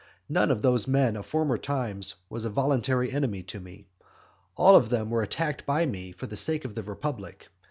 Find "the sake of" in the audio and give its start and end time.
6.25-6.73